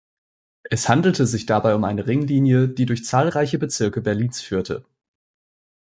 [0.63, 4.83] Es handelte sich dabei um eine Ringlinie, die durch zahlreiche Bezirke Berlins führte.